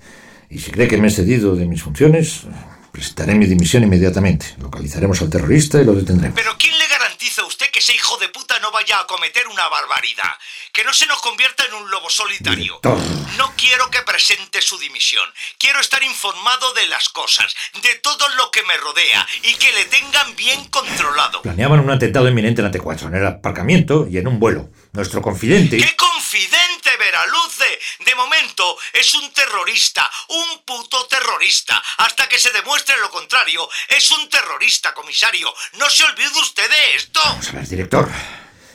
Y 0.55 0.61
si 0.61 0.71
cree 0.71 0.87
que 0.87 0.99
me 0.99 1.09
he 1.09 1.11
cedido 1.11 1.57
de 1.57 1.67
mis 1.67 1.83
funciones, 1.83 2.43
presentaré 2.93 3.35
mi 3.35 3.47
dimisión 3.47 3.83
inmediatamente. 3.83 4.55
Localizaremos 4.61 5.21
al 5.21 5.29
terrorista 5.29 5.83
y 5.83 5.85
lo 5.85 5.95
detendremos. 5.95 6.39
Pero 6.39 6.55
¿quién 6.57 6.79
le 6.79 6.87
garantiza 6.87 7.43
a 7.43 7.47
usted 7.47 7.73
que 7.73 7.81
ese 7.81 7.93
hijo 7.93 8.17
de 8.19 8.29
puta 8.29 8.61
no 8.61 8.71
vaya 8.71 9.01
a 9.01 9.07
cometer 9.09 9.49
una 9.49 9.69
barbaridad? 9.69 10.31
Que 10.73 10.85
no 10.85 10.93
se 10.93 11.09
nos 11.09 11.21
convierta 11.21 11.65
en 11.65 11.75
un 11.75 11.91
lobo 11.91 12.09
solitario. 12.09 12.79
Director. 12.83 12.99
No 13.37 13.53
quiero 13.57 13.91
que 13.91 14.03
presente 14.03 14.63
su 14.63 14.79
dimisión. 14.79 15.25
Quiero 15.59 15.81
estar 15.81 16.05
informado 16.05 16.73
de 16.75 16.87
las 16.87 17.09
cosas, 17.09 17.53
de 17.83 17.97
todo 17.97 18.29
lo 18.37 18.53
que 18.53 18.63
me 18.63 18.77
rodea 18.77 19.27
y 19.43 19.55
que 19.55 19.73
le 19.73 19.87
tengan 19.87 20.37
bien 20.37 20.67
controlado. 20.67 21.43
Planeaban 21.43 21.81
un 21.81 21.91
atentado 21.91 22.29
inminente 22.29 22.63
en 22.63 22.71
la 22.71 22.73
T4, 22.73 23.09
en 23.09 23.17
el 23.17 23.27
aparcamiento 23.27 24.07
y 24.09 24.19
en 24.19 24.29
un 24.29 24.39
vuelo. 24.39 24.71
Nuestro 24.95 25.21
confidente... 25.21 25.77
¡Qué 25.77 25.97
confidente, 25.97 26.91
Veraluce! 26.97 27.65
De 28.07 28.15
momento 28.15 28.63
es 28.93 29.13
un 29.17 29.33
terrorista, 29.33 30.09
un 30.29 30.63
puto 30.65 31.09
terrorista. 31.09 31.83
Hasta 31.99 32.29
que 32.29 32.39
se 32.39 32.53
demuestre 32.53 32.95
lo 33.03 33.11
contrario, 33.11 33.69
es 33.89 34.09
un 34.13 34.29
terrorista, 34.31 34.95
comisario. 34.95 35.49
No 35.81 35.91
se 35.91 36.05
olvide 36.05 36.41
usted 36.41 36.63
de 36.63 36.97
esto. 36.97 37.21
Vamos 37.25 37.49
a 37.49 37.53
ver, 37.55 37.69
director. 37.69 38.09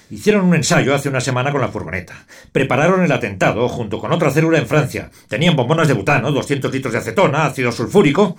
Hicieron 0.10 0.44
un 0.44 0.56
ensayo 0.56 0.94
hace 0.94 1.08
una 1.08 1.22
semana 1.22 1.54
con 1.54 1.62
la 1.62 1.70
furgoneta. 1.70 2.26
Prepararon 2.52 3.02
el 3.02 3.12
atentado 3.14 3.70
junto 3.70 3.98
con 4.00 4.12
otra 4.12 4.30
célula 4.30 4.58
en 4.58 4.68
Francia. 4.68 5.10
Tenían 5.30 5.56
bombonas 5.56 5.88
de 5.88 5.94
butano, 5.94 6.34
200 6.34 6.70
litros 6.70 6.92
de 6.92 7.00
acetona, 7.00 7.46
ácido 7.46 7.72
sulfúrico. 7.72 8.36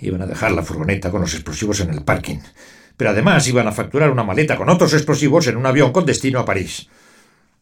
Iban 0.00 0.22
a 0.22 0.26
dejar 0.26 0.52
la 0.52 0.62
furgoneta 0.62 1.10
con 1.10 1.22
los 1.22 1.34
explosivos 1.34 1.80
en 1.80 1.90
el 1.90 2.04
parking. 2.04 2.38
Pero 2.98 3.10
además 3.10 3.46
iban 3.46 3.68
a 3.68 3.72
facturar 3.72 4.10
una 4.10 4.24
maleta 4.24 4.56
con 4.56 4.68
otros 4.68 4.92
explosivos 4.92 5.46
en 5.46 5.56
un 5.56 5.64
avión 5.64 5.92
con 5.92 6.04
destino 6.04 6.40
a 6.40 6.44
París. 6.44 6.88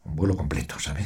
Un 0.03 0.15
vuelo 0.15 0.35
completo, 0.35 0.79
¿sabe? 0.79 1.05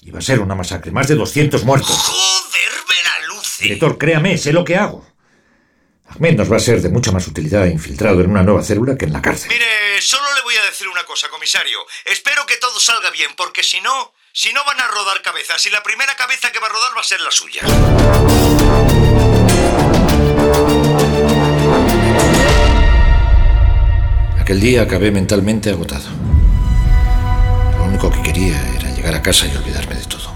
Iba 0.00 0.18
a 0.18 0.22
ser 0.22 0.40
una 0.40 0.54
masacre, 0.54 0.90
más 0.90 1.08
de 1.08 1.14
200 1.14 1.62
muertos. 1.64 1.90
¡Joder, 1.90 2.72
Veraluce! 2.88 3.64
Director, 3.64 3.98
créame, 3.98 4.38
sé 4.38 4.54
lo 4.54 4.64
que 4.64 4.76
hago. 4.76 5.06
Ahmed 6.08 6.36
nos 6.36 6.50
va 6.50 6.56
a 6.56 6.60
ser 6.60 6.80
de 6.80 6.88
mucha 6.88 7.12
más 7.12 7.26
utilidad 7.28 7.66
infiltrado 7.66 8.22
en 8.22 8.30
una 8.30 8.42
nueva 8.42 8.62
célula 8.62 8.96
que 8.96 9.04
en 9.04 9.12
la 9.12 9.20
cárcel. 9.20 9.50
Mire, 9.50 10.00
solo 10.00 10.24
le 10.34 10.42
voy 10.42 10.54
a 10.56 10.64
decir 10.64 10.88
una 10.88 11.04
cosa, 11.04 11.28
comisario. 11.28 11.78
Espero 12.06 12.46
que 12.46 12.56
todo 12.56 12.80
salga 12.80 13.10
bien, 13.10 13.32
porque 13.36 13.62
si 13.62 13.82
no, 13.82 14.14
si 14.32 14.54
no 14.54 14.64
van 14.64 14.80
a 14.80 14.86
rodar 14.86 15.20
cabezas, 15.20 15.66
y 15.66 15.70
la 15.70 15.82
primera 15.82 16.14
cabeza 16.16 16.50
que 16.50 16.60
va 16.60 16.68
a 16.68 16.70
rodar 16.70 16.96
va 16.96 17.02
a 17.02 17.04
ser 17.04 17.20
la 17.20 17.30
suya. 17.30 17.60
Aquel 24.46 24.60
día 24.60 24.82
acabé 24.82 25.10
mentalmente 25.10 25.70
agotado. 25.70 26.08
Lo 27.78 27.84
único 27.86 28.12
que 28.12 28.22
quería 28.22 28.56
era 28.76 28.94
llegar 28.94 29.12
a 29.12 29.20
casa 29.20 29.44
y 29.48 29.56
olvidarme 29.56 29.96
de 29.96 30.04
todo. 30.04 30.32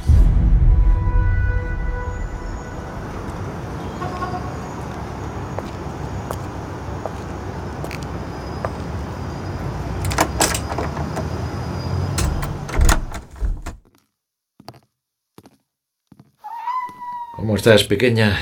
¿Cómo 17.37 17.55
estás, 17.55 17.85
pequeña? 17.85 18.37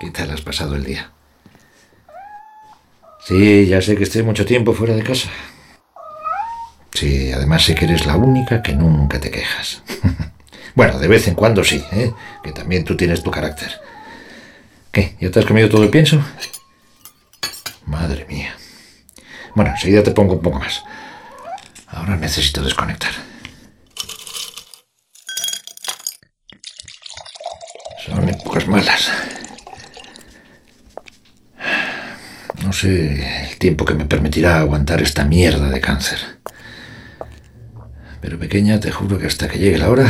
¿Qué 0.00 0.10
tal 0.10 0.30
has 0.30 0.40
pasado 0.40 0.76
el 0.76 0.84
día? 0.84 1.17
Sí, 3.28 3.66
ya 3.66 3.82
sé 3.82 3.94
que 3.94 4.04
estoy 4.04 4.22
mucho 4.22 4.46
tiempo 4.46 4.72
fuera 4.72 4.94
de 4.94 5.02
casa. 5.02 5.28
Sí, 6.94 7.30
además 7.30 7.62
sé 7.62 7.74
que 7.74 7.84
eres 7.84 8.06
la 8.06 8.16
única 8.16 8.62
que 8.62 8.72
nunca 8.72 9.20
te 9.20 9.30
quejas. 9.30 9.82
bueno, 10.74 10.98
de 10.98 11.08
vez 11.08 11.28
en 11.28 11.34
cuando 11.34 11.62
sí, 11.62 11.84
¿eh? 11.92 12.10
que 12.42 12.52
también 12.52 12.86
tú 12.86 12.96
tienes 12.96 13.22
tu 13.22 13.30
carácter. 13.30 13.68
¿Qué? 14.90 15.14
¿Ya 15.20 15.30
te 15.30 15.40
has 15.40 15.44
comido 15.44 15.68
todo 15.68 15.82
el 15.82 15.90
pienso? 15.90 16.24
Madre 17.84 18.24
mía. 18.24 18.56
Bueno, 19.54 19.72
enseguida 19.72 20.02
te 20.02 20.12
pongo 20.12 20.32
un 20.32 20.40
poco 20.40 20.60
más. 20.60 20.82
Ahora 21.88 22.16
necesito 22.16 22.62
desconectar. 22.62 23.12
Son 28.06 28.26
épocas 28.26 28.66
malas. 28.66 29.12
No 32.68 32.74
sé 32.74 33.48
el 33.48 33.56
tiempo 33.56 33.86
que 33.86 33.94
me 33.94 34.04
permitirá 34.04 34.58
aguantar 34.58 35.00
esta 35.00 35.24
mierda 35.24 35.70
de 35.70 35.80
cáncer. 35.80 36.18
Pero 38.20 38.38
pequeña, 38.38 38.78
te 38.78 38.90
juro 38.92 39.18
que 39.18 39.26
hasta 39.26 39.48
que 39.48 39.58
llegue 39.58 39.78
la 39.78 39.88
hora 39.88 40.06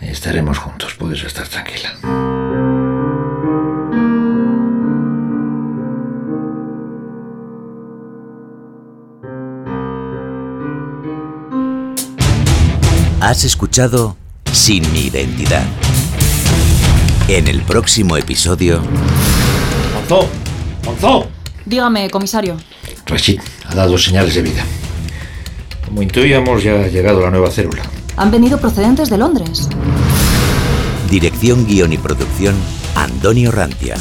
estaremos 0.00 0.58
juntos. 0.58 0.94
Puedes 0.94 1.24
estar 1.24 1.48
tranquila. 1.48 1.90
Has 13.20 13.42
escuchado 13.42 14.16
Sin 14.52 14.92
mi 14.92 15.06
identidad. 15.06 15.66
En 17.26 17.48
el 17.48 17.62
próximo 17.62 18.16
episodio. 18.16 18.80
Dígame, 21.66 22.10
comisario. 22.10 22.56
Rashid 23.06 23.40
ha 23.66 23.74
dado 23.74 23.96
señales 23.98 24.34
de 24.34 24.42
vida. 24.42 24.64
Como 25.84 26.02
intuíamos, 26.02 26.62
ya 26.62 26.82
ha 26.82 26.86
llegado 26.88 27.20
la 27.20 27.30
nueva 27.30 27.50
célula. 27.50 27.82
Han 28.16 28.30
venido 28.30 28.58
procedentes 28.58 29.10
de 29.10 29.18
Londres. 29.18 29.68
dirección, 31.10 31.66
guion 31.66 31.92
y 31.92 31.98
producción, 31.98 32.54
Antonio 32.94 33.50
Rantia. 33.50 33.96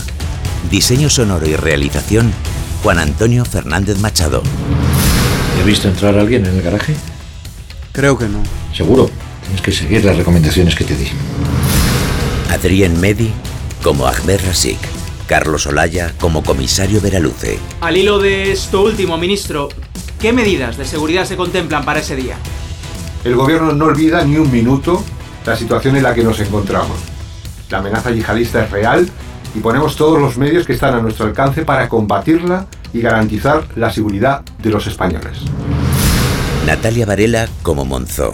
Diseño 0.70 1.10
sonoro 1.10 1.48
y 1.48 1.56
realización, 1.56 2.32
Juan 2.84 3.00
Antonio 3.00 3.46
Fernández 3.46 3.98
Machado. 4.00 4.44
¿Te 5.56 5.62
has 5.62 5.66
visto 5.66 5.88
entrar 5.88 6.18
a 6.18 6.22
alguien 6.22 6.46
en 6.46 6.56
el 6.56 6.62
garaje? 6.62 6.96
Creo 7.92 8.18
que 8.18 8.28
no. 8.28 8.40
Seguro. 8.76 9.10
Tienes 9.44 9.62
que 9.62 9.72
seguir 9.72 10.06
las 10.06 10.16
recomendaciones 10.18 10.76
que 10.76 10.84
te 10.84 10.96
di. 10.96 11.08
Adrián 12.52 13.00
Medi 13.00 13.32
como 13.82 14.06
Ahmed 14.06 14.40
Rasik. 14.46 14.78
Carlos 15.30 15.68
Olaya 15.68 16.12
como 16.20 16.42
comisario 16.42 17.00
Veraluce. 17.02 17.60
Al 17.82 17.96
hilo 17.96 18.18
de 18.18 18.52
esto 18.52 18.82
último, 18.82 19.16
ministro, 19.20 19.70
¿qué 20.20 20.34
medidas 20.34 20.76
de 20.76 20.86
seguridad 20.86 21.24
se 21.26 21.38
contemplan 21.38 21.86
para 21.86 22.00
ese 22.00 22.16
día? 22.16 22.36
El 23.24 23.36
gobierno 23.36 23.72
no 23.74 23.86
olvida 23.86 24.26
ni 24.26 24.38
un 24.38 24.52
minuto 24.52 25.04
la 25.46 25.56
situación 25.56 25.98
en 25.98 26.02
la 26.02 26.16
que 26.16 26.24
nos 26.24 26.40
encontramos. 26.40 26.98
La 27.70 27.78
amenaza 27.78 28.10
yihadista 28.10 28.64
es 28.64 28.72
real 28.72 29.08
y 29.54 29.60
ponemos 29.60 29.96
todos 29.96 30.20
los 30.20 30.36
medios 30.40 30.66
que 30.66 30.74
están 30.74 30.96
a 30.96 31.00
nuestro 31.00 31.28
alcance 31.28 31.64
para 31.64 31.88
combatirla 31.90 32.66
y 32.92 33.02
garantizar 33.02 33.68
la 33.76 33.94
seguridad 33.94 34.42
de 34.58 34.72
los 34.72 34.88
españoles. 34.88 35.42
Natalia 36.66 37.06
Varela 37.06 37.48
como 37.62 37.86
Monzó. 37.86 38.34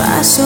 Tus 0.00 0.40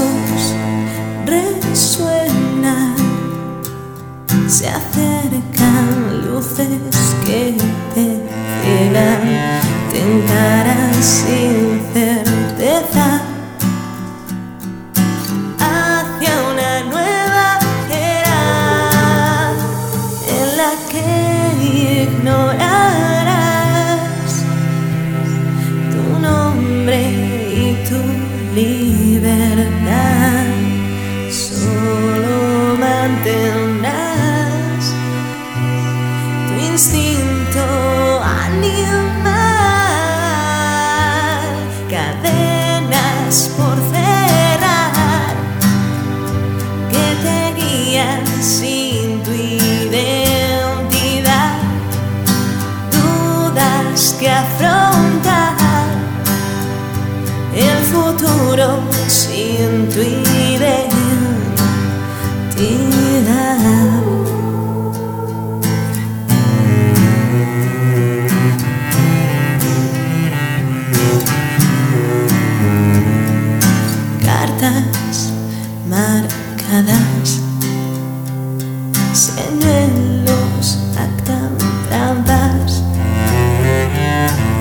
señuelos 79.14 80.79
actan 80.96 81.57
trampas. 81.88 82.83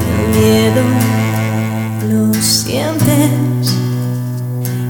El 0.07 0.39
miedo 0.39 0.83
lo 2.11 2.33
sientes 2.35 3.75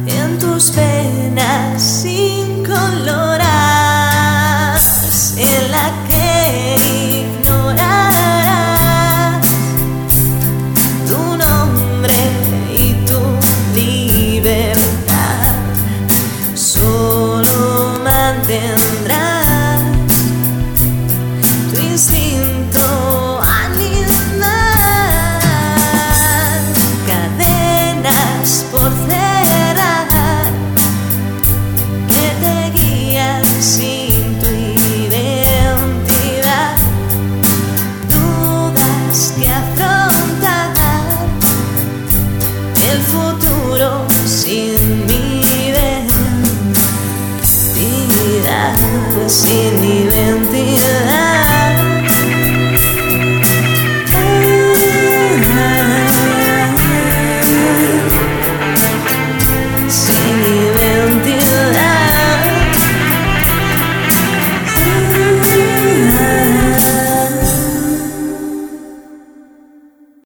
en 0.06 0.40
tus 0.40 0.76
venas. 0.76 2.06